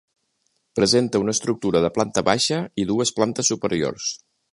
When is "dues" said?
2.93-3.13